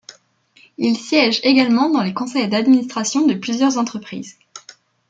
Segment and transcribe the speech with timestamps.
[0.79, 4.35] Il siège également dans les conseils d’administration de plusieurs entreprises.